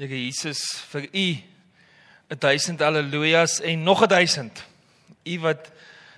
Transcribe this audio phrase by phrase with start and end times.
[0.00, 1.36] Here Jesus, vir u
[2.32, 4.64] 'n duisend haleluja's en nog 'n duisend.
[5.24, 5.70] U wat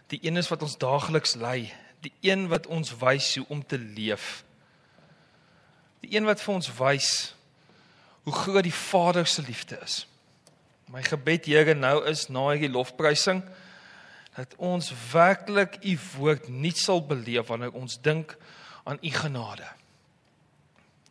[0.06, 3.78] die een is wat ons daagliks lei, die een wat ons wys hoe om te
[3.78, 4.44] leef.
[6.00, 7.34] Die een wat vir ons wys
[8.22, 10.06] hoe groot die Vader se liefde is.
[10.86, 13.42] My gebed Here nou is na hierdie lofprysing
[14.36, 18.36] dat ons werklik u woord nie sal beleef wanneer ons dink
[18.84, 19.81] aan u genade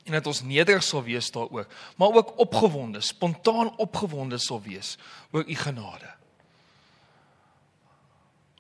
[0.06, 4.98] en dat ons nederig sal wees daaroor, maar ook opgewonde, spontaan opgewonde sal wees
[5.32, 6.10] oor u genade.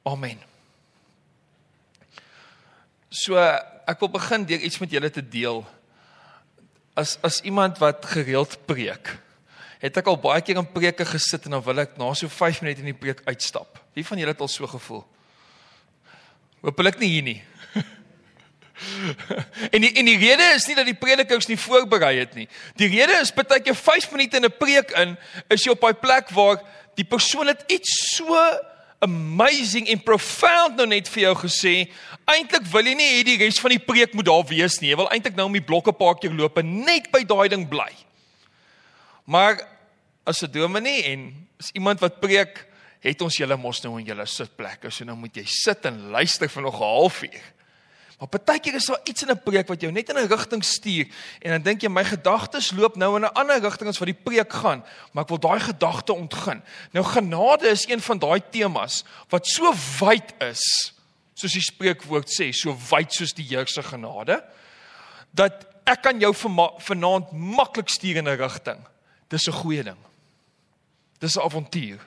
[0.03, 0.39] Amen.
[3.09, 5.61] So ek wil begin deur iets met julle te deel.
[6.97, 9.17] As as iemand wat gereeld preek,
[9.81, 12.61] het ek al baie keer in preke gesit en dan wil ek na so 5
[12.61, 13.81] minute in die preek uitstap.
[13.97, 15.03] Wie van julle het al so gevoel?
[16.61, 17.39] Hoopelik nie hier nie.
[19.73, 22.47] en die en die rede is nie dat die predikers nie voorberei het nie.
[22.79, 25.17] Die rede is baie keer 5 minute in 'n preek in
[25.49, 26.61] is jy op daai plek waar
[26.95, 28.37] die persoon het iets so
[29.01, 31.75] amazing en profound nou net vir jou gesê.
[32.29, 34.91] Eintlik wil jy nie hê die res van die preek moet daar wees nie.
[34.91, 37.67] Jy wil eintlik nou om die blokke paar keer loop en net by daai ding
[37.69, 37.89] bly.
[39.25, 39.63] Maar
[40.25, 42.67] as 'n dominee en as iemand wat preek,
[43.01, 44.91] het ons julle mos nou in julle sitplekke.
[44.91, 47.41] So nou moet jy sit en luister vir nog 'n halfuur.
[48.21, 50.63] Maar baie keer is daar iets in 'n preek wat jou net in 'n rigting
[50.63, 51.07] stuur
[51.39, 54.23] en dan dink jy my gedagtes loop nou in 'n ander rigting as wat die
[54.23, 56.61] preek gaan, maar ek wil daai gedagte ontgin.
[56.91, 60.93] Nou genade is een van daai temas wat so wyd is,
[61.33, 64.43] soos die spreekwoord sê, so wyd soos die Here se genade,
[65.33, 66.33] dat ek kan jou
[66.77, 68.87] vanaand maklik stuur in 'n rigting.
[69.29, 69.97] Dis 'n goeie ding.
[71.19, 71.99] Dis 'n avontuur.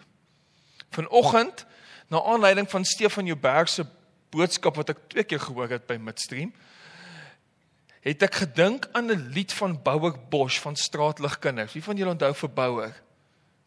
[0.91, 1.67] Vanoggend
[2.09, 3.85] na aanleiding van Stefan Jouberg se
[4.35, 6.53] boodskap wat ek twee keer gehoor het by Midstream,
[8.05, 11.73] het ek gedink aan 'n lied van Bouwer Bosch van Straatligkinders.
[11.73, 12.95] Wie van julle onthou vir Bouwer?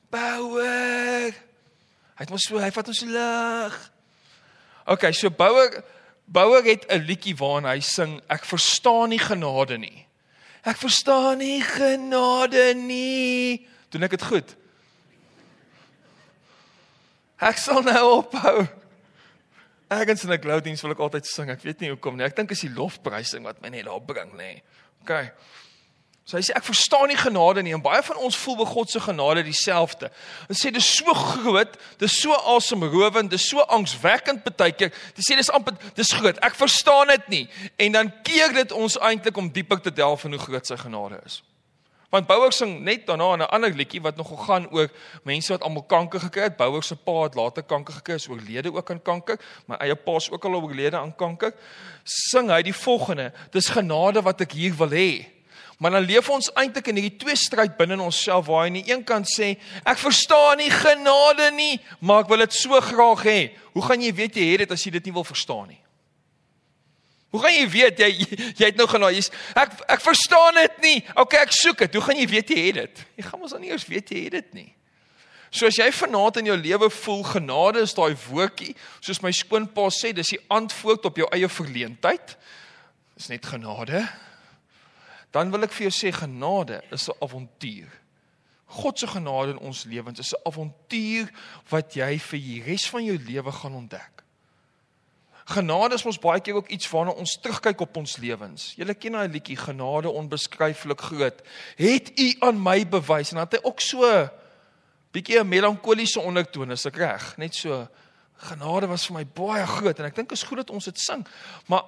[0.09, 1.33] Bouwer.
[2.17, 3.91] Hy het mos so, hy vat ons lig.
[4.85, 5.83] OK, so Bouwer
[6.27, 10.06] Bouwer het 'n liedjie waarin hy sing ek verstaan nie genade nie.
[10.63, 13.67] Ek verstaan nie genade nie.
[13.89, 14.56] Doen ek dit goed?
[17.39, 18.67] Ek sal nou ophou.
[19.88, 21.50] Ergens in 'n clouddiens wil ek altyd sing.
[21.50, 22.25] Ek weet nie hoekom nie.
[22.25, 24.62] Ek dink is die lofprysing wat my net daar bring, nê.
[25.02, 25.31] OK.
[26.28, 28.90] So hy sê ek verstaan nie genade nie en baie van ons voel be God
[28.92, 30.09] se genade dieselfde.
[30.48, 34.92] Hulle sê dis so groot, dis so asemrowend, dis so angswekkend baie keer.
[34.92, 36.38] Hulle sê dis amper dis groot.
[36.44, 37.50] Ek verstaan dit nie.
[37.78, 41.22] En dan keer dit ons eintlik om dieper te delf in hoe groot sy genade
[41.24, 41.40] is.
[42.09, 44.90] Want Bouwer sing net daarna 'n ander liedjie wat nog gegaan oor
[45.23, 46.57] mense wat almal kanker gekry het.
[46.57, 49.40] Bouwer se pa het later kanker gekry, is oorlede ook aan kanker.
[49.66, 51.53] My eie pa is ook al oorlede aan kanker.
[52.03, 55.38] Sing hy die volgende: Dis genade wat ek hier wil hê.
[55.78, 58.79] Maar dan leef ons eintlik in hierdie twee stryd binne in onsself waar hy aan
[58.79, 63.24] die een kant sê ek verstaan nie genade nie, maar ek wil dit so graag
[63.24, 63.51] hê.
[63.74, 65.81] Hoe gaan jy weet jy het dit as jy dit nie wil verstaan nie?
[67.29, 68.09] Hoe gaan jy weet jy
[68.59, 69.17] jy het nou genade?
[69.19, 70.97] Jy's ek ek verstaan dit nie.
[71.15, 71.99] OK, ek soek dit.
[71.99, 73.05] Hoe gaan jy weet jy het dit?
[73.19, 74.69] Jy gaan mos dan nie eers weet jy het dit nie.
[75.51, 79.88] So as jy vanaand in jou lewe voel genade is daai woordjie, soos my skoonpa
[79.95, 82.35] sê, dis die antwoord op jou eie verleentheid.
[83.17, 84.03] Dis net genade.
[85.35, 87.89] Dan wil ek vir jou sê genade is 'n avontuur.
[88.67, 91.31] God se genade in ons lewens is 'n avontuur
[91.69, 94.16] wat jy vir die res van jou lewe gaan ontdek.
[95.47, 98.74] Genade is ons baie keer ook iets waarna ons terugkyk op ons lewens.
[98.75, 101.40] Julle ken daai liedjie Genade onbeskryflik groot.
[101.80, 104.09] Het U aan my bewys en dan het hy ook so
[105.16, 107.38] bietjie 'n melankoliese ondertoon, is ek reg?
[107.38, 107.88] Net so
[108.38, 111.28] Genade was vir my baie groot en ek dink is goed dat ons dit sing.
[111.68, 111.84] Maar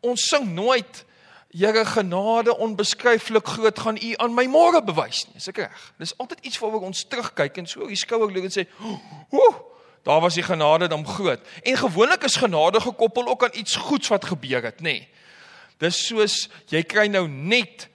[0.00, 1.04] ons sing nooit
[1.52, 5.36] Here genade onbeskryflik groot gaan U aan my môre bewys nie.
[5.36, 5.92] Is ek reg?
[6.00, 9.58] Dis altyd iets waaroor ons terugkyk en so op die skouer loop en sê, "Ooh,
[10.02, 11.40] Daar was die genade dan groot.
[11.62, 14.82] En gewoonlik is genade gekoppel ook aan iets goeds wat gebeur het, nê.
[14.82, 15.08] Nee.
[15.82, 17.88] Dis soos jy kry nou net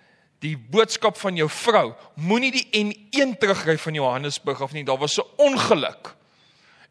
[0.43, 1.93] die boodskap van jou vrou.
[2.19, 4.83] Moenie die N1 terugry van Johannesburg af nie.
[4.83, 6.15] Daar was 'n ongeluk.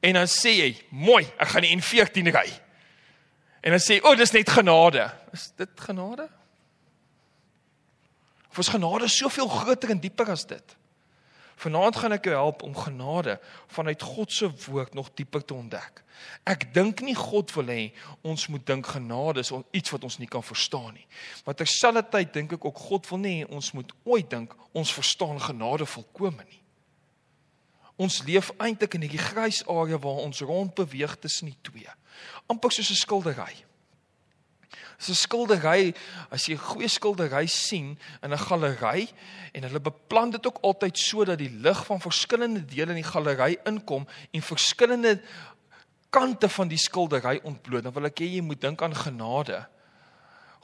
[0.01, 2.49] En dan sê jy, "Mooi, ek gaan die N14 ry."
[3.61, 6.29] En dan sê, "O, oh, dis net genade." Is dit genade?
[8.51, 10.77] Of is genade soveel groter en dieper as dit?
[11.57, 13.39] Vanaand gaan ek jou help om genade
[13.73, 16.03] vanuit God se woord nog dieper te ontdek.
[16.45, 17.81] Ek dink nie God wil hê
[18.21, 21.07] ons moet dink genade is iets wat ons nie kan verstaan nie.
[21.45, 25.89] Maar terselfdertyd dink ek ook God wil nie ons moet ooit dink ons verstaan genade
[25.89, 26.61] volkome nie.
[27.97, 31.89] Ons leef eintlik in hierdie grys area waar ons rond beweeg tussen die twee.
[32.47, 33.55] amper soos 'n skildery.
[34.99, 35.95] Dis 'n skildery,
[36.31, 39.09] as jy 'n goeie skildery sien in 'n galery
[39.53, 43.59] en hulle beplan dit ook altyd sodat die lig van verskillende dele in die galery
[43.65, 45.21] inkom en verskillende
[46.11, 47.83] kante van die skildery ontbloot.
[47.83, 49.67] Dan wil ek hê jy moet dink aan genade.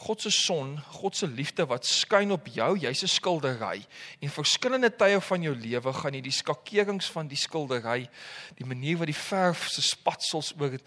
[0.03, 3.87] God se son, God se liefde wat skyn op jou, jy's 'n skildery.
[4.21, 8.09] En verskillende tye van jou lewe gaan jy die skakerings van die skildery,
[8.57, 10.83] die manier wat die verf se spatsels oor dit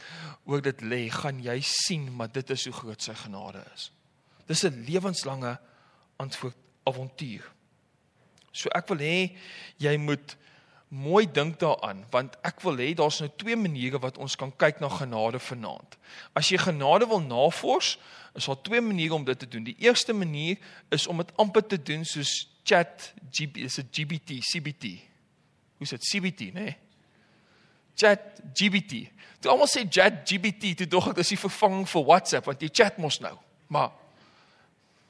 [0.46, 3.92] oor dit lê, gaan jy sien, maar dit is hoe groot sy genade is.
[4.48, 5.60] Dis 'n lewenslange
[6.18, 7.52] antwoord avontuur.
[8.52, 9.38] So ek wil hê
[9.78, 10.36] jy moet
[10.96, 14.80] mooi dink daaraan want ek wil hê daar's nou twee maniere wat ons kan kyk
[14.80, 15.98] na genade vanaand.
[16.34, 17.98] As jy genade wil navors,
[18.36, 19.64] is daar twee maniere om dit te doen.
[19.64, 20.58] Die eerste manier
[20.90, 24.96] is om dit amper te doen soos chat GB is dit GBT, CBT.
[25.78, 26.64] Hoe is dit CBT, né?
[26.64, 26.78] Nee?
[27.96, 29.06] Chat GBT.
[29.40, 32.72] Toe almal sê chat GBT, toe dog ek dis die vervanging vir WhatsApp want jy
[32.72, 33.36] chat mos nou.
[33.72, 33.92] Maar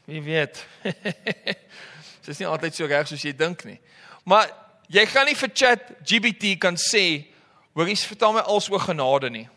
[0.09, 0.61] wie weet.
[2.25, 3.77] Dit is nie altyd so reg soos jy dink nie.
[4.25, 4.49] Maar
[4.87, 7.25] jy gaan nie vir chat GBT kan sê,
[7.75, 9.47] hoorie, vertel my alsoos genade nie.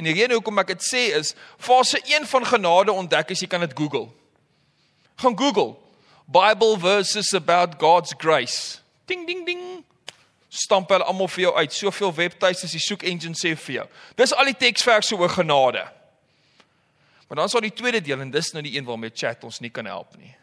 [0.00, 3.48] En die rede hoekom ek dit sê is fase 1 van genade ontdek as jy
[3.48, 4.08] kan dit Google.
[5.20, 5.76] Gaan Google
[6.32, 8.80] Bible verses about God's grace.
[9.06, 9.84] Ding ding ding.
[10.48, 11.72] Stamp hulle almal vir jou uit.
[11.74, 13.86] Soveel webtuiste as die soek engine sê vir jou.
[14.16, 15.84] Dis al die teksverse oor genade.
[17.28, 19.60] Maar dan is daar die tweede deel en dis nou die een waarmee chat ons
[19.64, 20.34] nie kan help nie.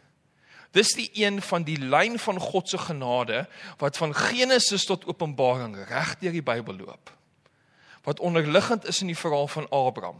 [0.70, 3.46] Dis die een van die lyn van God se genade
[3.78, 7.10] wat van Genesis tot Openbaring reg deur die Bybel loop
[8.10, 10.16] wat onderliggend is in die verhaal van Abraham,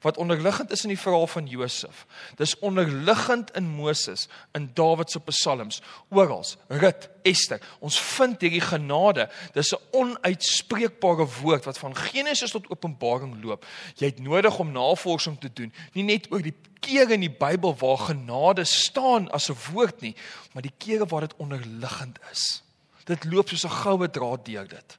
[0.00, 2.06] wat onderliggend is in die verhaal van Josef.
[2.40, 7.60] Dis onderliggend in Moses, in Dawid se psalms, oral, Rut, Ester.
[7.84, 9.28] Ons vind hierdie genade.
[9.52, 13.66] Dis 'n onuitspreekbare woord wat van Genesis tot Openbaring loop.
[13.96, 17.76] Jy het nodig om navorsing te doen, nie net oor die kere in die Bybel
[17.76, 20.16] waar genade staan as 'n woord nie,
[20.52, 22.62] maar die kere waar dit onderliggend is.
[23.04, 24.98] Dit loop soos 'n goue draad deur dit.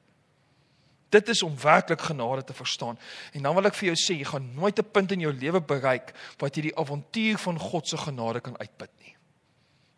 [1.16, 2.98] Dit is om werklik genade te verstaan.
[3.32, 5.60] En dan wil ek vir jou sê, jy gaan nooit 'n punt in jou lewe
[5.60, 9.14] bereik wat jy die avontuur van God se genade kan uitput nie.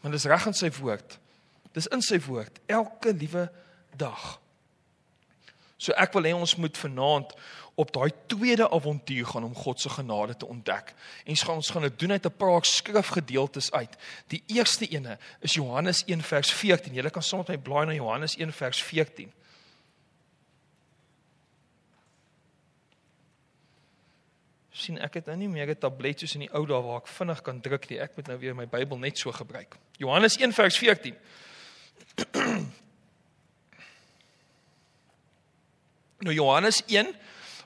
[0.00, 1.18] Want dis reg in sy woord.
[1.72, 3.50] Dis in sy woord elke liewe
[3.96, 4.40] dag.
[5.76, 7.34] So ek wil hê ons moet vanaand
[7.78, 10.94] op daai tweede avontuur gaan om God se genade te ontdek.
[11.24, 13.96] En ons gaan ons gaan dit doen uit 'n paar skrifgedeeltes uit.
[14.26, 16.94] Die eerste ene is Johannes 1 vers 14.
[16.94, 19.32] Jy kan sommer met my blaai na Johannes 1 vers 14.
[24.78, 27.06] Sien ek het nou nie meer 'n tablet soos in die ou dae waar ek
[27.06, 28.00] vinnig kan druk nie.
[28.00, 29.76] Ek moet nou weer my Bybel net so gebruik.
[29.98, 31.14] Johannes 1 vers 14.
[36.24, 37.14] nou Johannes 1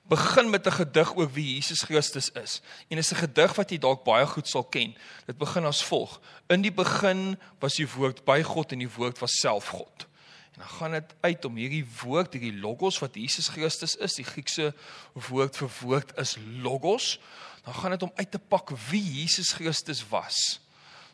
[0.08, 2.60] begin met 'n gedig oor wie Jesus Christus is.
[2.88, 4.96] En dit is 'n gedig wat jy dalk baie goed sal ken.
[5.26, 9.18] Dit begin as volg: In die begin was die woord by God en die woord
[9.18, 10.06] was self God.
[10.52, 14.26] En dan gaan dit uit om hierdie woord, hierdie logos wat Jesus Christus is, die
[14.26, 14.72] Griekse
[15.28, 17.14] woord vir woord is logos.
[17.64, 20.60] Dan gaan dit om uit te pak wie Jesus Christus was.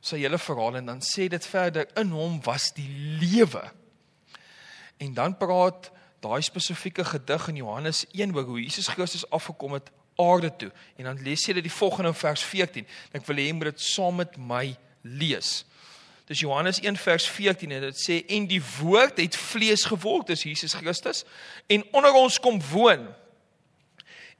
[0.00, 2.88] Sy hele verhaal en dan sê dit verder in hom was die
[3.22, 3.62] lewe.
[4.98, 5.90] En dan praat
[6.22, 10.70] daai spesifieke gedig in Johannes 1 oor hoe Jesus Christus afgekom het aarde toe.
[10.96, 12.86] En dan lees jy dit die volgende vers 14.
[13.14, 15.62] Ek wil hê jy moet dit saam met my lees.
[16.28, 20.44] Dis Johannes 1 vers 14 en dit sê en die woord het vlees geword, dis
[20.44, 21.24] Jesus Christus
[21.72, 23.06] en onder ons kom woon.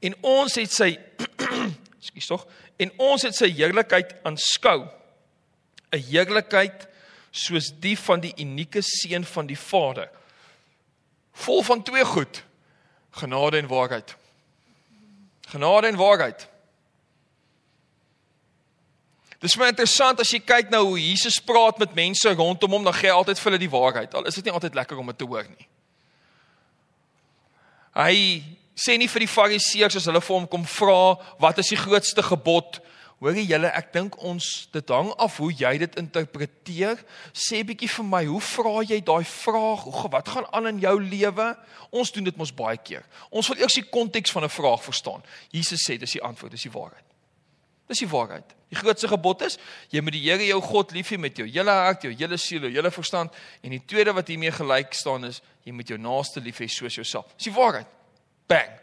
[0.05, 0.91] En ons het sy
[1.99, 2.45] ekskuus tog,
[2.79, 4.85] en ons het sy heerlikheid aanskou.
[5.89, 6.85] 'n Heerlikheid
[7.31, 10.09] soos die van die unieke seun van die Vader.
[11.33, 12.43] Vol van twee goed,
[13.17, 14.15] genade en waarheid.
[15.49, 16.47] Genade en waarheid.
[19.39, 22.95] Dis baie interessant as jy kyk na hoe Jesus praat met mense rondom hom, dan
[22.97, 24.15] gee hy altyd vir hulle die waarheid.
[24.15, 25.67] Al is dit nie altyd lekker om dit te hoor nie.
[27.95, 28.15] Hy
[28.79, 32.23] sê nie vir die fariseërs as hulle vir hom kom vra wat is die grootste
[32.23, 32.81] gebod?
[33.19, 37.01] Hoorie julle, ek dink ons dit hang af hoe jy dit interpreteer.
[37.35, 39.83] Sê bietjie vir my, hoe vra jy daai vraag?
[39.87, 41.49] Hoe wat gaan aan in jou lewe?
[41.91, 43.03] Ons doen dit mos baie keer.
[43.27, 45.23] Ons wil eers die konteks van 'n vraag verstaan.
[45.51, 47.08] Jesus sê dis die antwoord, dis die waarheid.
[47.89, 48.53] Dis die waarheid.
[48.69, 49.57] Die grootste gebod is
[49.89, 52.67] jy moet die Here jou God lief hê met jou hele hart, jou hele siel,
[52.67, 53.33] jou hele verstand
[53.65, 56.99] en die tweede wat hiermee gelyk staan is jy moet jou naaste lief hê soos
[57.01, 57.33] jouself.
[57.37, 57.89] Dis die waarheid.
[58.49, 58.77] Bang.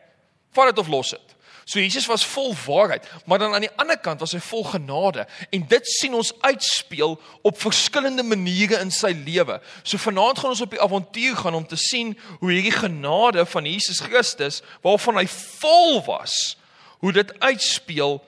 [0.56, 1.36] Vat dit of los dit.
[1.66, 5.24] So Jesus was vol waarheid, maar dan aan die ander kant was hy vol genade
[5.50, 9.58] en dit sien ons uitspeel op verskillende maniere in sy lewe.
[9.82, 13.66] So vanaand gaan ons op die avontuur gaan om te sien hoe hierdie genade van
[13.66, 16.54] Jesus Christus waarvan hy vol was,
[17.02, 18.20] hoe dit uitspeel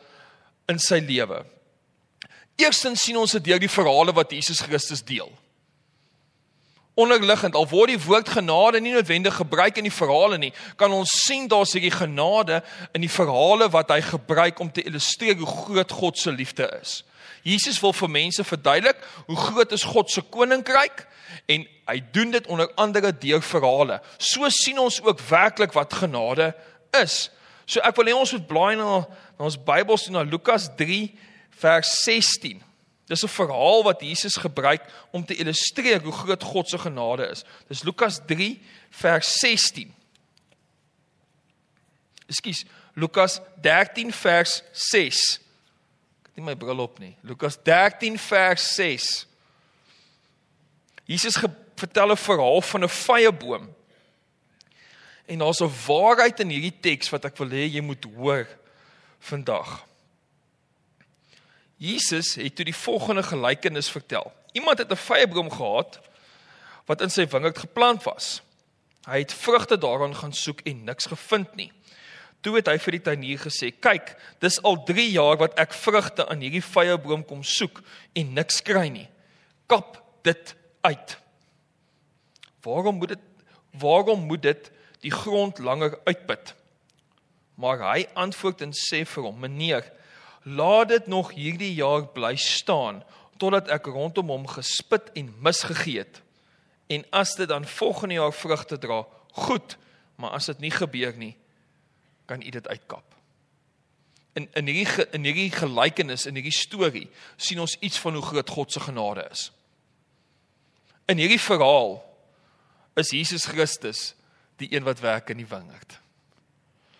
[0.69, 1.43] in sy lewe.
[2.59, 5.31] Eerstens sien ons dit deur die verhale wat Jesus Christus deel.
[6.99, 11.13] Onderliggend al word die woord genade nie noodwendig gebruik in die verhale nie, kan ons
[11.23, 12.59] sien daar's hierdie genade
[12.97, 17.03] in die verhale wat hy gebruik om te illustreer hoe groot God se liefde is.
[17.47, 18.99] Jesus wil vir mense verduidelik
[19.29, 21.05] hoe groot is God se koninkryk
[21.47, 24.01] en hy doen dit onder andere deur verhale.
[24.19, 26.51] So sien ons ook werklik wat genade
[26.99, 27.29] is.
[27.69, 29.05] So ek wil hê ons moet blaai na,
[29.39, 31.15] na ons Bybels na Lukas 3
[31.63, 32.63] vers 16.
[33.09, 37.45] Dis 'n verhaal wat Jesus gebruik om te illustreer hoe groot God se genade is.
[37.69, 39.95] Dis Lukas 3 vers 16.
[42.27, 42.65] Ekskuus,
[42.95, 45.41] Lukas 13 vers 6
[46.39, 47.17] nie my bril op nie.
[47.27, 49.27] Lukas 13 vers 6.
[51.09, 51.39] Jesus
[51.79, 53.75] vertel 'n verhaal van 'n vyeboom.
[55.27, 58.47] En daar's 'n waarheid in hierdie teks wat ek wil hê jy moet hoor
[59.19, 59.87] vandag.
[61.77, 64.33] Jesus het toe die volgende gelykenis vertel.
[64.53, 66.01] Iemand het 'n vyeboom gehad
[66.87, 68.43] wat in sy wingerd geplant was.
[69.05, 71.73] Hy het vrugte daaraan gaan soek en niks gevind nie.
[72.41, 76.29] Toe het hy vir die tuinier gesê: "Kyk, dis al 3 jaar wat ek vrugte
[76.29, 77.83] aan hierdie vyeboom kom soek
[78.13, 79.09] en niks kry nie.
[79.67, 81.19] Kap dit uit."
[82.63, 83.25] Waarom moet dit
[83.79, 84.71] waarom moet dit
[85.01, 86.55] die grond langer uitput?
[87.59, 89.87] Maar hy antwoord en sê vir hom: "Meneer,
[90.43, 93.03] laat dit nog hierdie jaar bly staan
[93.39, 96.23] totdat ek rondom hom gespit en misgegee het.
[96.91, 99.05] En as dit dan volgende jaar vrugte dra,
[99.45, 99.77] goed,
[100.17, 101.37] maar as dit nie gebeur nie,
[102.27, 103.05] kan u dit uitkap.
[104.39, 108.51] In in hierdie in hierdie gelykenis in hierdie storie sien ons iets van hoe groot
[108.51, 109.49] God se genade is.
[111.09, 111.99] In hierdie verhaal
[112.99, 114.13] is Jesus Christus
[114.59, 115.99] die een wat werk in die wingerd.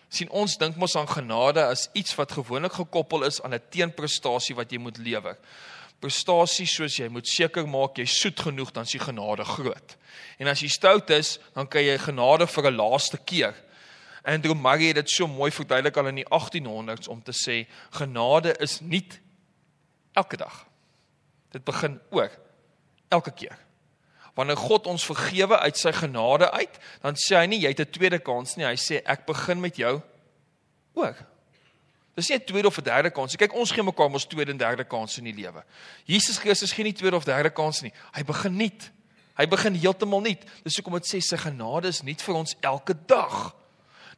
[0.09, 4.55] Sien ons dink mos aan genade as iets wat gewoonlik gekoppel is aan 'n teenprestasie
[4.55, 5.37] wat jy moet lewer.
[5.99, 9.97] Prestasie soos jy moet seker maak jy soet genoeg dan is die genade groot.
[10.39, 13.53] En as jy stout is, dan kry jy genade vir 'n laaste keer.
[14.23, 18.55] Andrew Murray het dit so mooi verduidelik al in die 1800s om te sê genade
[18.59, 19.07] is nie
[20.13, 20.65] elke dag.
[21.51, 22.31] Dit begin ook
[23.09, 23.57] elke keer.
[24.35, 27.91] Wanneer God ons vergewe uit sy genade uit, dan sê hy nie jy het 'n
[27.91, 30.01] tweede kans nie, hy sê ek begin met jou
[30.93, 31.15] ook.
[32.15, 33.37] Dis nie 'n tweede of 'n derde kans nie.
[33.37, 35.63] Kyk, ons gee mekaar mos tweede en derde kans in die lewe.
[36.05, 37.93] Jesus Christus gee nie tweede of derde kans nie.
[38.13, 38.91] Hy begin nuut.
[39.37, 40.43] Hy begin heeltemal nuut.
[40.63, 43.55] Dis hoekom dit sê sy genade is nuut vir ons elke dag.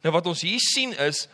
[0.02, 1.28] Nou wat ons hier sien is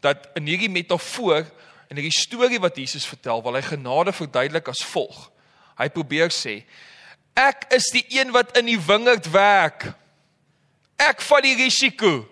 [0.00, 1.46] dat in hierdie metafoor
[1.90, 5.30] en hierdie storie wat Jesus vertel, wil hy genade verduidelik as volg.
[5.78, 6.64] Hy probeer sê
[7.38, 9.90] ek is die een wat in die wingerd werk.
[11.00, 12.24] Ek vat die risiko.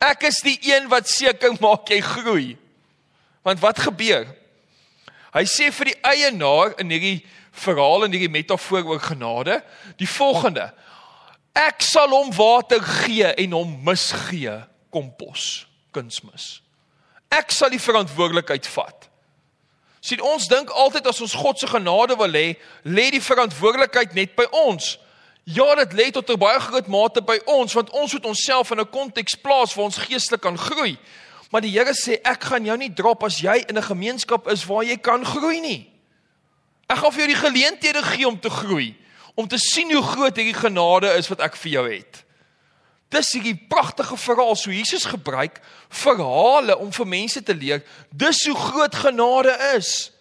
[0.00, 2.48] Ek is die een wat seker maak jy groei.
[3.44, 4.28] Want wat gebeur?
[5.34, 7.20] Hy sê vir die eienaar in hierdie
[7.54, 9.60] verhaal en hierdie metafoor oor genade,
[10.00, 10.70] die volgende:
[11.56, 14.56] Ek sal hom water gee en hom misgee,
[14.90, 16.60] kompos, kunsmis.
[17.30, 19.09] Ek sal die verantwoordelikheid vat.
[20.00, 24.34] Sien ons dink altyd as ons God se genade wil hê, lê die verantwoordelikheid net
[24.36, 24.98] by ons.
[25.44, 28.80] Ja, dit lê tot 'n baie groot mate by ons want ons moet onsself in
[28.80, 30.98] 'n konteks plaas waar ons geestelik kan groei.
[31.50, 34.64] Maar die Here sê ek gaan jou nie drop as jy in 'n gemeenskap is
[34.64, 35.90] waar jy kan groei nie.
[36.88, 38.96] Ek gaan vir jou die geleenthede gee om te groei
[39.34, 42.24] om te sien hoe groot hierdie genade is wat ek vir jou het.
[43.10, 47.82] Dis hierdie pragtige verhaal so Jesus gebruik verhale om vir mense te leer
[48.14, 50.12] dis hoe groot genade is.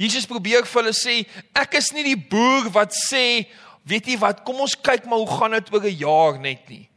[0.00, 1.18] Jesus probeer vir hulle sê
[1.58, 3.44] ek is nie die boer wat sê
[3.88, 6.88] weet jy wat kom ons kyk maar hoe gaan dit oor 'n jaar net nie.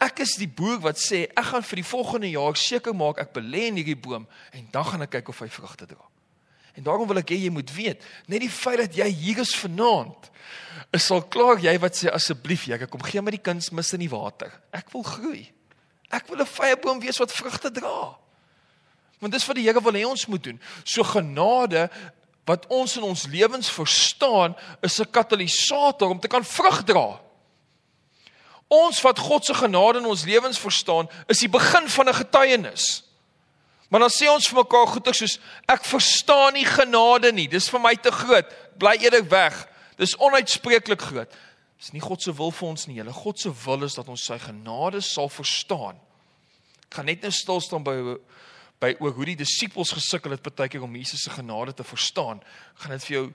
[0.00, 3.32] Ek is die boer wat sê ek gaan vir die volgende jaar seker maak ek
[3.32, 6.04] belê in hierdie boom en dan gaan ek kyk of hy vrugte dra.
[6.74, 9.54] En daarom wil ek hê jy moet weet, net die feit dat jy hier is
[9.58, 10.30] vanaand,
[10.92, 14.10] is al klaar jy wat sê asseblief jy kom gee my die kunsmis in die
[14.10, 14.50] water.
[14.74, 15.50] Ek wil groei.
[16.10, 18.16] Ek wil 'n vyeboom wees wat vrugte dra.
[19.20, 20.60] Want dis wat die Here wil hê ons moet doen.
[20.84, 21.90] So genade
[22.46, 27.20] wat ons in ons lewens verstaan, is 'n katalisator om te kan vrug dra.
[28.68, 33.02] Ons wat God se genade in ons lewens verstaan, is die begin van 'n getuienis.
[33.88, 37.48] Maar dan sê ons vir mekaar goeie soos ek verstaan nie genade nie.
[37.48, 38.46] Dis vir my te groot.
[38.78, 39.66] Bly eerder weg.
[40.00, 41.34] Dis onuitspreeklik groot.
[41.80, 42.98] Dis nie God se wil vir ons nie.
[43.00, 46.00] Hele God se wil is dat ons sy genade sal verstaan.
[46.88, 47.96] Ek gaan net nou stil staan by
[48.80, 52.40] by oor hoe die disippels gesukkel het baie keer om Jesus se genade te verstaan.
[52.72, 53.26] Ek gaan dit vir jou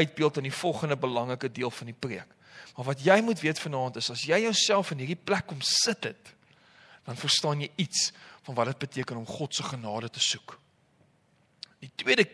[0.00, 2.30] uitbeeld in die volgende belangrike deel van die preek.
[2.76, 6.08] Maar wat jy moet weet vanaand is as jy jouself in hierdie plek kom sit
[6.08, 6.32] het,
[7.04, 8.08] dan verstaan jy iets
[8.46, 10.56] van wat dit beteken om God se genade te soek.
[11.84, 12.24] Die tweede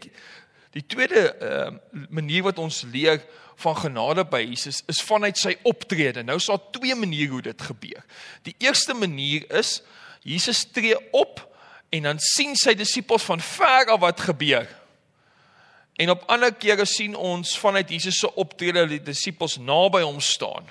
[0.71, 3.23] die tweede uh, manier wat ons leer
[3.61, 6.23] van genade by Jesus is vanuit sy optrede.
[6.23, 8.05] Nou is daar twee maniere hoe dit gebeur.
[8.47, 9.81] Die eerste manier is
[10.23, 11.43] Jesus tree op
[11.91, 14.69] en dan sien sy disippels van ver af wat gebeur.
[16.01, 20.71] En op ander kere sien ons vanuit Jesus se optrede die disippels naby hom staan.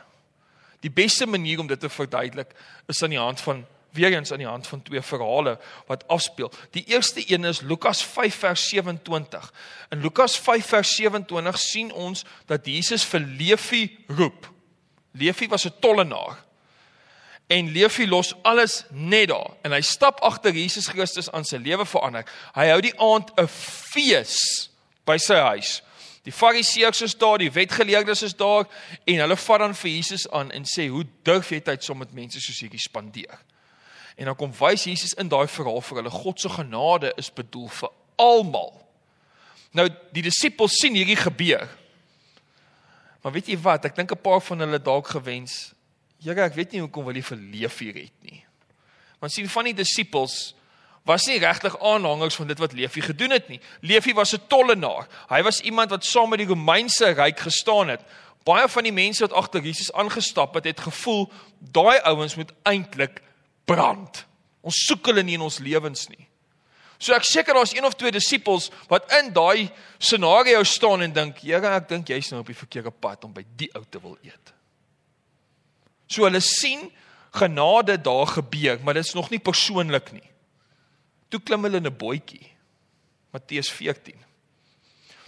[0.79, 2.55] Die beste manier om dit te verduidelik
[2.87, 6.51] is aan die hand van weer eens aan die hand van twee verhale wat afspeel.
[6.71, 9.53] Die eerste een is Lukas 5 vers 27.
[9.89, 14.51] In Lukas 5 vers 27 sien ons dat Jesus vir Levi roep.
[15.11, 16.37] Levi was 'n tollenaar.
[17.47, 21.85] En Levi los alles net daar en hy stap agter Jesus Christus aan sy lewe
[21.85, 22.25] verander.
[22.53, 24.69] Hy hou die aand 'n fees
[25.03, 25.81] by sy huis.
[26.23, 28.67] Die Fariseërs is daar, die wetgeleerdes is daar
[29.05, 32.13] en hulle vat dan vir Jesus aan en sê hoe durf jy dit saam met
[32.13, 33.39] mense soos hierdie spandeer?
[34.19, 37.69] En dan kom wys Jesus in daai verhaal vir hulle God se genade is bedoel
[37.71, 38.73] vir almal.
[39.71, 41.69] Nou die disippels sien hierdie gebeur.
[43.23, 43.87] Maar weet jy wat?
[43.87, 45.71] Ek dink 'n paar van hulle dalk gewens.
[46.19, 48.43] Here, ek weet nie hoekom wil jy verleef hier het nie.
[49.19, 50.53] Want sien van die disippels
[51.05, 53.59] was nie regtig aanhangers van dit wat Levi gedoen het nie.
[53.81, 55.07] Levi was 'n tollenaar.
[55.29, 58.01] Hy was iemand wat saam met die Romeinse ryk gestaan het.
[58.43, 63.21] Baie van die mense wat agter Jesus aangestap het, het gevoel daai ouens moet eintlik
[63.69, 64.23] brand.
[64.65, 66.25] Ons soek hulle nie in ons lewens nie.
[66.99, 71.39] So ek seker daar's een of twee disippels wat in daai scenario staan en dink,
[71.45, 74.17] Here, ek dink jy's nou op die verkeerde pad om by die ou te wil
[74.25, 74.51] eet.
[76.11, 76.89] So hulle sien
[77.39, 80.25] genade daar gebeur, maar dit is nog nie persoonlik nie.
[81.29, 82.51] Toe klim hulle in 'n bootjie.
[83.31, 84.17] Matteus 14.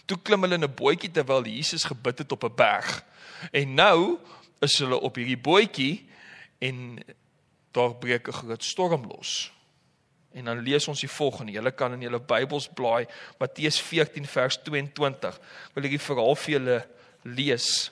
[0.08, 3.04] Toe klim hulle in 'n bootjie terwyl Jesus gebid het op 'n berg.
[3.52, 4.20] En nou
[4.60, 6.10] is hulle op hierdie bootjie
[6.60, 7.00] en
[7.72, 9.52] daar breek 'n groot storm los.
[10.32, 11.52] En dan lees ons die volgende.
[11.52, 13.08] Julle kan in julle Bybels blaai
[13.40, 15.40] Matteus 14 vers 22.
[15.74, 16.78] Wil ek die verhaal vir julle
[17.22, 17.92] lees.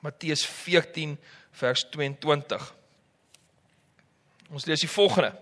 [0.00, 1.18] Matteus 14
[1.58, 2.74] vers 22.
[4.48, 5.34] Ons lees die volgende.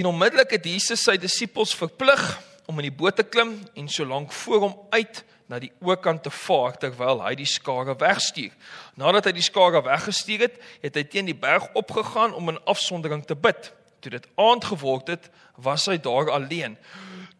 [0.00, 2.22] En onmiddellik het Jesus sy disippels verplig
[2.70, 6.22] om in die boot te klim en so lank voor hom uit na die oorkant
[6.22, 8.52] te vaar terwyl hy die skare wegstuur.
[9.00, 13.24] Nadat hy die skare weggestuur het, het hy teen die berg opgegaan om in afsondering
[13.26, 13.72] te bid.
[14.00, 15.26] Toe dit aand geword het,
[15.58, 16.78] was hy daar alleen.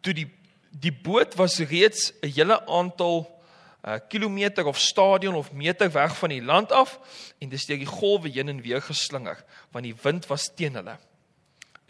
[0.03, 0.29] Toe die
[0.71, 3.27] die boot was reeds 'n hele aantal
[3.83, 6.99] uh, kilometer of stadion of meter weg van die land af
[7.39, 10.97] en dis deur die golwe heen en weer geslinger want die wind was teen hulle.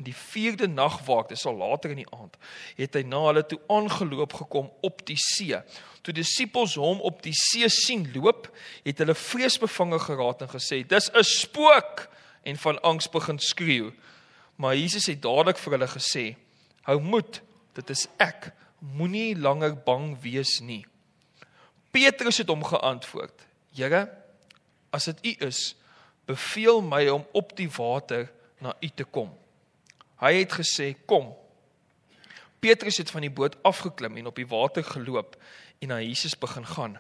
[0.01, 2.39] In die 4de nagwaak, dis al later in die aand,
[2.79, 5.59] het hy na hulle toe aangeloop gekom op die see.
[6.01, 8.47] Toe disippels hom op die see sien loop,
[8.87, 12.09] het hulle vreesbevange geraak en gesê: "Dis 'n spook!"
[12.49, 13.93] en van angs begin skreeu.
[14.57, 16.37] Maar Jesus het dadelik vir hulle gesê:
[16.89, 17.43] "Hou moed,
[17.75, 18.53] dit is ek.
[18.79, 20.87] Moenie langer bang wees nie."
[21.91, 24.09] Petrus het hom geantwoord: "Here,
[24.91, 25.77] as dit U is,
[26.25, 29.37] beveel my om op die water na U te kom."
[30.21, 31.33] Hy het gesê: "Kom."
[32.61, 35.37] Petrus het van die boot afgeklim en op die water geloop
[35.81, 36.99] en na Jesus begin gaan.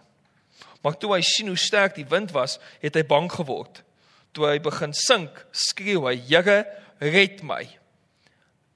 [0.81, 3.83] Maar toe hy sien hoe sterk die wind was, het hy bang geword.
[4.33, 6.65] Toe hy begin sink, skreeu hy: "Here,
[6.99, 7.67] red my."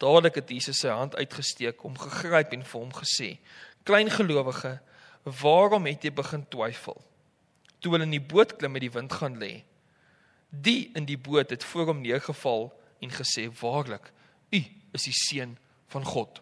[0.03, 3.39] Dadelik het Jesus sy hand uitgesteek, hom gegryp en vir hom gesê:
[3.85, 4.81] "Klein gelowige,
[5.25, 7.01] waarom het jy begin twyfel?"
[7.81, 9.65] Toe hulle in die boot klim met die wind gaan lê,
[10.51, 14.13] die in die boot het voor hom neergeval en gesê: "Waarlik,
[14.53, 14.61] U
[14.95, 15.57] is die seun
[15.93, 16.41] van God.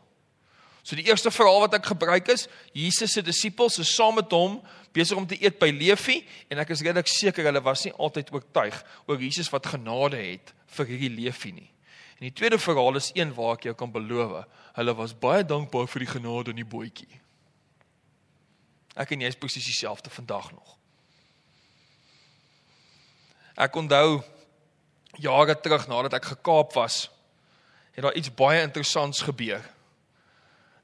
[0.82, 4.58] So die eerste verhaal wat ek gebruik is, Jesus se disippels is saam met hom
[4.92, 6.18] besig om te eet by Levi
[6.50, 10.52] en ek is redelik seker hulle was nie altyd oortuig oor Jesus wat genade het
[10.76, 11.70] vir hierdie Levi nie.
[12.18, 14.42] En die tweede verhaal is een waar ek jou kan beloof,
[14.76, 17.10] hulle was baie dankbaar vir die genade in die bootjie.
[18.98, 20.76] Ek en jy is presies dieselfde vandag nog.
[23.56, 24.20] Ek onthou
[25.20, 27.06] jare terug nadat ek gekaap was,
[27.92, 29.62] het daar iets baie interessants gebeur.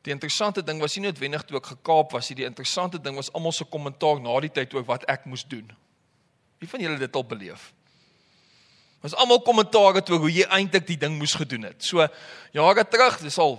[0.06, 3.32] Die interessante ding was nie noodwendig toe ek gekaap was nie, die interessante ding was
[3.32, 5.68] almal se kommentaar na die tyd oor wat ek moes doen.
[6.58, 7.72] Wie van julle dit al beleef?
[9.02, 11.82] Was almal kommentare oor hoe jy eintlik die ding moes gedoen het.
[11.86, 12.06] So
[12.54, 13.58] jare terug, dis al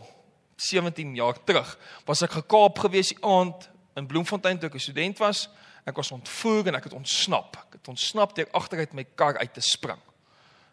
[0.60, 1.70] 17 jaar terug,
[2.08, 5.48] was ek gekaap gewees die aand in Bloemfontein toe ek 'n student was.
[5.88, 7.56] Ek was ontvoer en ek het ontsnap.
[7.68, 10.00] Ek het ontsnap deur agteruit my kar uit te spring.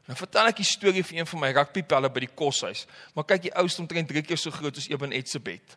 [0.06, 2.84] Nou vertel ek die storie vir een van my rugbypelle by die koshuis.
[3.14, 5.76] Maar kyk, die ou stond omtrent 3 keer so groot as Eben Etzebeth.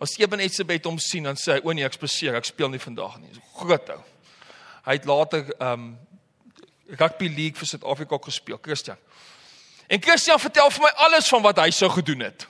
[0.00, 2.80] As Eben Etzebeth hom sien, dan sê hy: "O nee, ek spaseer, ek speel nie
[2.80, 4.00] vandag nie." So groot ou.
[4.88, 5.98] Hy het later ehm um,
[6.96, 8.96] rugby league vir Suid-Afrika gespeel, Christian.
[9.88, 12.46] En Christian vertel vir my alles van wat hy sou gedoen het.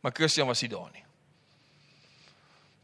[0.00, 1.04] Maar Christian was nie daar nie.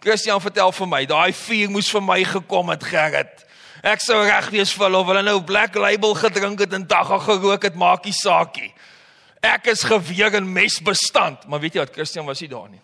[0.00, 3.44] Christian vertel vir my, daai vuur moes vir my gekom het, Gerrit.
[3.84, 7.18] Ek sou reg wees vir hulle of hulle nou Black Label gedrink het en dagga
[7.26, 8.72] gerook het, maak nie saakie.
[9.44, 12.80] Ek is geweer in mesbestand, maar weet jy wat, Christian was nie daar nie.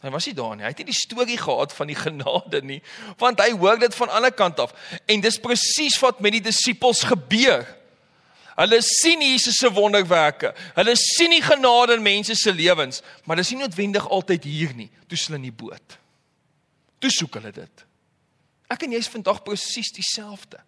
[0.00, 0.64] Hy was nie daar nie.
[0.64, 2.78] Hy het nie die storie gehad van die genade nie,
[3.20, 4.72] want hy hoor dit van ander kant af.
[5.10, 7.66] En dis presies wat met die disippels gebeur.
[8.60, 10.52] Hulle sien Jesus se wonderwerke.
[10.76, 14.90] Hulle sien die genade in mense se lewens, maar dis nie noodwendig altyd hier nie.
[15.08, 15.96] Toe hulle in die boot.
[17.00, 17.86] Toe soek hulle dit.
[18.70, 20.60] Ek en jy is vandag presies dieselfde.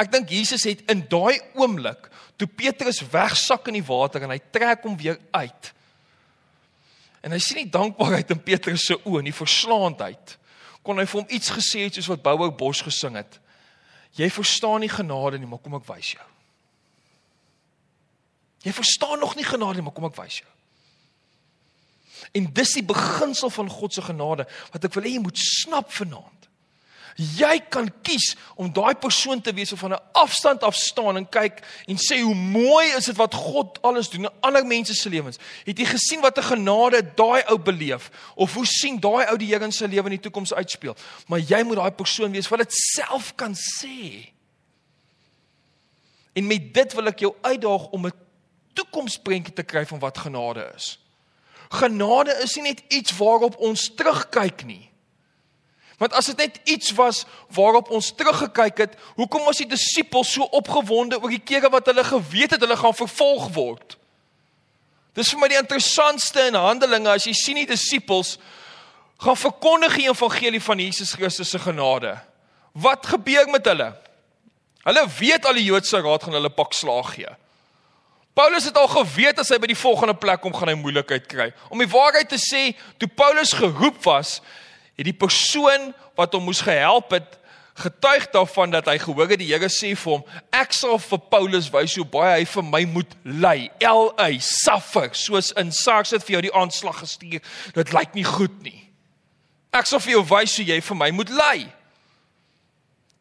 [0.00, 2.08] Ek dink Jesus het in daai oomblik
[2.40, 5.72] toe Petrus wegsak in die water en hy trek hom weer uit
[7.22, 10.36] En hy sien die dankbaarheid in Petrus se oë die verslaandheid.
[10.82, 13.38] Kon hy vir hom iets gesê het soos wat Bouou Bos gesing het.
[14.18, 16.26] Jy verstaan nie genade nie, maar kom ek wys jou.
[18.66, 20.50] Jy verstaan nog nie genade nie, maar kom ek wys jou.
[22.38, 25.94] En dis die beginsel van God se genade wat ek wil hê jy moet snap
[25.94, 26.41] vanaand.
[27.16, 31.28] Jy kan kies om daai persoon te wees of van 'n afstand af staan en
[31.28, 35.08] kyk en sê hoe mooi is dit wat God alles doen in ander mense se
[35.08, 35.38] lewens.
[35.64, 39.52] Het jy gesien wat 'n genade daai ou beleef of hoe sien daai ou die
[39.52, 40.96] Here in sy lewe in die toekoms uitspeel?
[41.26, 44.32] Maar jy moet daai persoon wees wat dit self kan sê.
[46.32, 48.12] En met dit wil ek jou uitdaag om 'n
[48.72, 50.98] toekomsprentjie te kry van wat genade is.
[51.68, 54.91] Genade is nie net iets waarop ons terugkyk nie.
[56.02, 57.22] Want as dit net iets was
[57.54, 62.02] waarop ons teruggekyk het, hoekom was die disippels so opgewonde oor die kere wat hulle
[62.02, 63.94] geweet het hulle gaan vervolg word?
[65.14, 68.34] Dis vir my die interessantste in Handelinge as jy sien die disippels
[69.22, 72.16] gaan verkondig die evangelie van Jesus Christus se genade.
[72.74, 73.92] Wat gebeur met hulle?
[74.82, 77.30] Hulle weet al die Joodse raad gaan hulle pak slaag gee.
[78.34, 81.52] Paulus het al geweet as hy by die volgende plek kom gaan hy moeilikheid kry.
[81.70, 84.40] Om die waarheid te sê, toe Paulus geroep was,
[85.02, 87.38] het die persoon wat hom moes gehelp het
[87.82, 90.22] getuig daarvan dat hy gehoor het die Here sê vir hom
[90.54, 93.56] ek sal vir Paulus wys hoe baie hy vir my moet ly.
[93.82, 97.40] L A suffer soos in Saks het vir jou die aanslag gestuur.
[97.74, 98.78] Dit lyk nie goed nie.
[99.72, 101.56] Ek sal vir jou wys hoe jy vir my moet ly.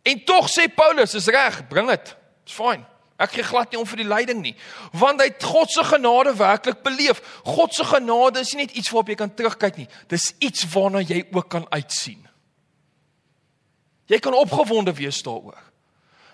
[0.06, 2.16] En tog sê Paulus is reg bring dit.
[2.46, 2.86] Is fyn
[3.22, 4.56] Ek gee glad nie om vir die lyding nie,
[4.98, 7.22] want hy het God se genade werklik beleef.
[7.46, 11.04] God se genade is nie net iets waarop jy kan terugkyk nie, dis iets waarna
[11.06, 12.24] jy ook kan uitsien.
[14.10, 15.60] Jy kan opgewonde wees daaroor.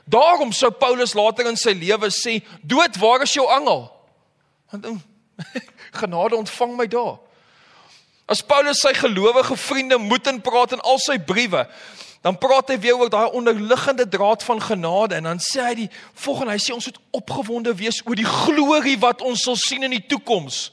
[0.08, 3.92] Daarom sou Paulus later in sy lewe sê, "Dood, waar is jou angel?"
[4.72, 5.04] Want
[6.02, 7.18] genade ontvang my daar.
[8.28, 11.68] As Paulus sy gelowige vriende moet in praat in al sy briewe,
[12.22, 15.90] dan praat hy weer oor daai onderliggende draad van genade en dan sê hy die
[16.14, 19.94] volgende hy sê ons moet opgewonde wees oor die glorie wat ons sal sien in
[19.96, 20.72] die toekoms.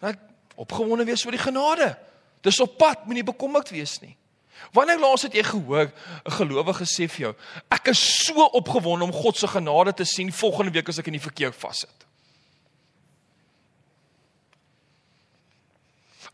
[0.00, 0.20] Ek
[0.60, 1.94] opgewonde wees oor die genade.
[2.44, 4.16] Dis op pad, moenie bekommerd wees nie.
[4.76, 7.34] Wanneer laas het jy gehoor 'n gelowige sê vir jou,
[7.70, 11.18] ek is so opgewonde om God se genade te sien volgende week as ek in
[11.18, 12.06] die verkeer vassit.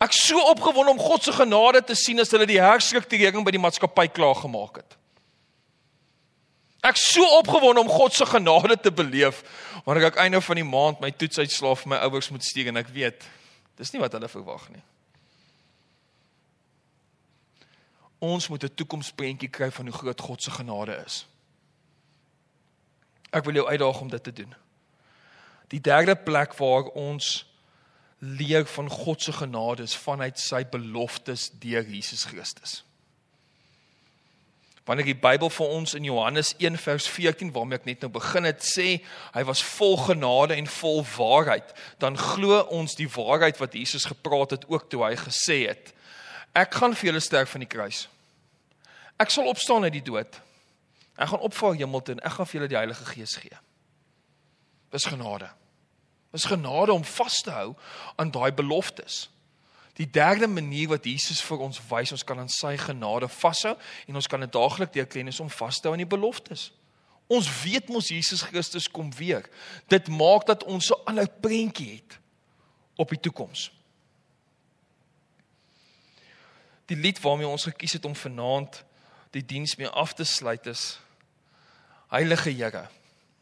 [0.02, 3.62] Ek so opgewonde om God se genade te sien as hulle die herstrukturering by die
[3.62, 4.96] maatskappy klaar gemaak het.
[6.84, 9.40] Ek so opgewonde om God se genade te beleef
[9.86, 12.92] wanneer ek einde van die maand my toetsuitslae vir my ouers moet stuur en ek
[12.94, 13.24] weet
[13.80, 14.84] dis nie wat hulle verwag nie.
[18.20, 21.26] Ons moet 'n toekomsprentjie kry van hoe groot God se genade is.
[23.32, 24.54] Ek wil jou uitdaag om dit te doen.
[25.68, 27.46] Die derde plek waar ons
[28.18, 32.82] leer van God se genade is vanuit sy beloftes deur Jesus Christus.
[34.86, 38.46] Wanneer die Bybel vir ons in Johannes 1 vers 14 waarmee ek net nou begin
[38.46, 39.00] het sê
[39.34, 44.54] hy was vol genade en vol waarheid, dan glo ons die waarheid wat Jesus gepraat
[44.54, 45.90] het ook toe hy gesê het:
[46.54, 48.06] Ek gaan vir julle sterf van die kruis.
[49.18, 50.38] Ek sal opstaan uit die dood.
[51.16, 53.58] Ek gaan opvaar hemel toe en ek gaan vir julle die Heilige Gees gee.
[54.94, 55.50] Dis genade.
[56.36, 57.70] Dis genade om vas te hou
[58.20, 59.30] aan daai beloftes.
[59.96, 63.72] Die derde manier wat Jesus vir ons wys ons kan aan sy genade vashou
[64.04, 66.68] en ons kan dit daagliks deur kennis om vas te hou aan die beloftes.
[67.32, 69.48] Ons weet mos Jesus Christus kom weer.
[69.88, 72.18] Dit maak dat ons 'n ander prentjie het
[72.96, 73.70] op die toekoms.
[76.86, 78.84] Die lied waarmee ons gekies het om vanaand
[79.30, 81.00] die diens mee af te sluit is
[82.08, 82.88] Heilige Here,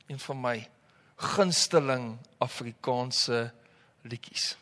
[0.06, 0.68] een van my
[1.16, 3.52] gunsteling Afrikaanse
[4.02, 4.56] liedjies.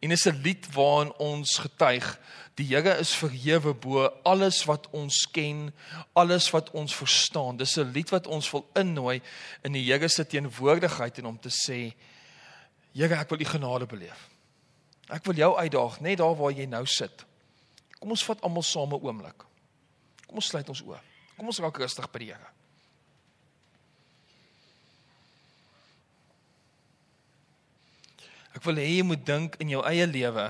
[0.00, 2.18] En is 'n lied waarin ons getuig
[2.54, 5.70] die Here is verhewe bo alles wat ons ken,
[6.12, 7.56] alles wat ons verstaan.
[7.56, 9.20] Dis 'n lied wat ons wil innooi
[9.62, 11.94] in die Here se teenwoordigheid en om te sê
[12.92, 14.28] Here, ek wil u genade beleef.
[15.08, 17.24] Ek wil jou uitdaag net daar waar jy nou sit.
[18.00, 19.44] Kom ons vat almal saam 'n oomblik.
[20.26, 21.00] Kom ons sluit ons oë.
[21.36, 22.59] Kom ons raak rustig by die Here.
[28.56, 30.48] Ek wil hê jy moet dink in jou eie lewe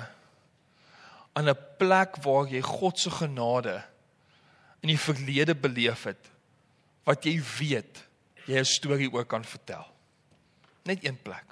[1.37, 3.83] aan 'n plek waar jy God se genade
[4.83, 6.31] in die verlede beleef het
[7.05, 8.03] wat jy weet
[8.47, 9.87] jy 'n storie oor kan vertel.
[10.85, 11.45] Net een plek.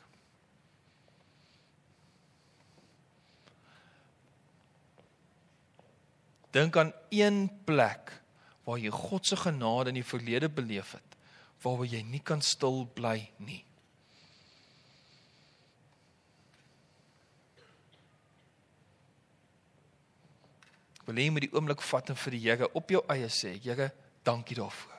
[6.51, 8.23] Dink aan een plek
[8.65, 11.17] waar jy God se genade in die verlede beleef het
[11.63, 13.68] waar jy nie kan stil bly nie.
[21.09, 23.55] Wil hê jy moet die oomblik vat en vir die Here op jou eie sê,
[23.65, 23.89] Here,
[24.29, 24.97] dankie daarvoor.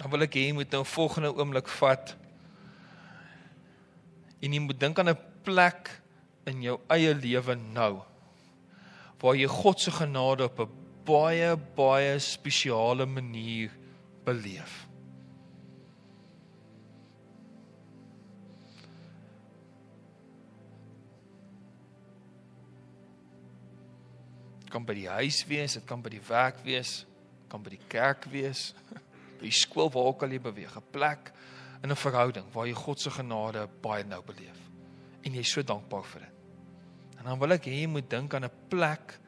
[0.00, 2.16] Dan wil ek hê jy moet nou volgende oomblik vat
[4.40, 5.90] en jy moet dink aan 'n plek
[6.48, 8.09] in jou eie lewe nou
[9.20, 10.70] waar jy God se genade op 'n
[11.04, 13.70] baie baie spesiale manier
[14.24, 14.86] beleef.
[24.70, 27.06] Kan by die huis wees, dit kan by die werk wees,
[27.48, 28.74] kan by die kerk wees,
[29.38, 31.32] by die skool waar ook al jy beweeg, 'n plek
[31.82, 34.58] in 'n verhouding waar jy God se genade baie nou beleef
[35.24, 36.39] en jy is so dankbaar vir dit.
[37.20, 39.18] En dan wil ek hê jy moet dink aan 'n plek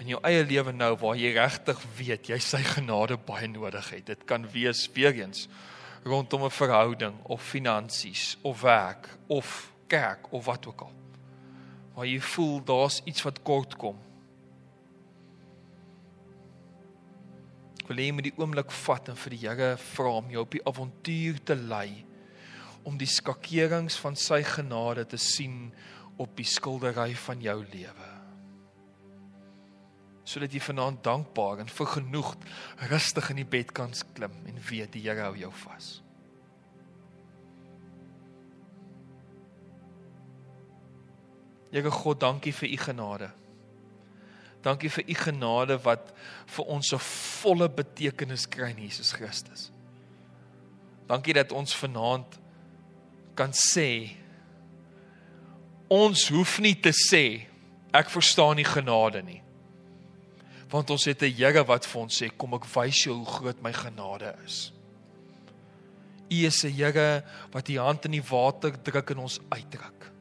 [0.00, 4.06] in jou eie lewe nou waar jy regtig weet jy sy genade baie nodig het.
[4.06, 5.48] Dit kan wees weer eens
[6.04, 10.94] rondom 'n verhouding of finansies of werk of kerk of wat ook al.
[11.94, 13.98] Waar jy voel daar's iets wat kort kom.
[17.80, 20.40] Ek wil hê jy moet die oomblik vat en vir die Here vra om jou
[20.40, 22.06] op die avontuur te lei
[22.82, 25.72] om die skakerings van sy genade te sien
[26.20, 28.08] op die skildery van jou lewe.
[30.28, 32.44] Sodat jy vanaand dankbaar en vergenoegd
[32.90, 35.88] rustig in die bed kan klim en weet die Here hou jou vas.
[41.70, 43.30] Here God, dankie vir u genade.
[44.60, 46.12] Dankie vir u genade wat
[46.46, 49.70] vir ons 'n volle betekenis kry in Jesus Christus.
[51.06, 52.38] Dankie dat ons vanaand
[53.34, 54.19] kan sê
[55.90, 57.46] ons hoef nie te sê
[57.90, 59.40] ek verstaan nie genade nie.
[60.70, 63.62] Want ons het 'n Here wat vir ons sê kom ek wys jou hoe groot
[63.62, 64.72] my genade is.
[66.30, 70.12] U is 'n Here wat die hand in die water druk en ons uitdruk.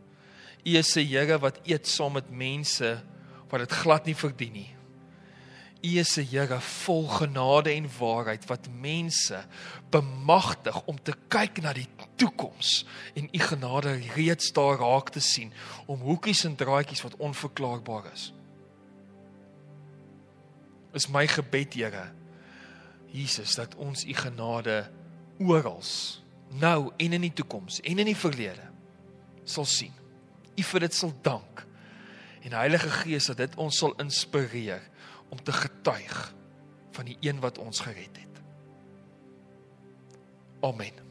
[0.66, 3.04] U is 'n Here wat eet saam met mense
[3.50, 4.76] wat dit glad nie verdien nie.
[5.84, 9.46] U is 'n Here vol genade en waarheid wat mense
[9.92, 11.88] bemagtig om te kyk na die
[12.20, 12.84] toekoms
[13.16, 15.54] en u genade reeds daar raak te sien
[15.86, 18.34] om hoekies en draadjies wat onverklaarbaar is.
[20.94, 22.12] Is my gebed, Here,
[23.14, 24.90] Jesus, dat ons u genade
[25.40, 25.82] oral
[26.60, 28.68] nou en in die toekoms en in die verlede
[29.50, 29.94] sal sien.
[30.58, 31.66] U vir dit sal dank.
[32.46, 34.84] En Heilige Gees dat dit ons sal inspireer
[35.30, 36.18] om te getuig
[36.98, 38.42] van die een wat ons gered het.
[40.66, 41.09] Amen.